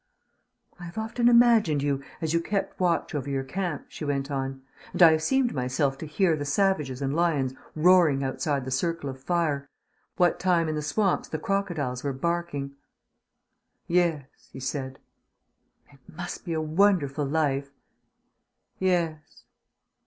[0.79, 4.63] "I have often imagined you, as you kept watch over your camp," she went on,
[4.93, 9.11] "and I have seemed myself to hear the savages and lions roaring outside the circle
[9.11, 9.69] of fire,
[10.17, 12.73] what time in the swamps the crocodiles were barking."
[13.85, 14.97] "Yes," he said.
[15.93, 17.69] "It must be a wonderful life."
[18.79, 19.43] "Yes."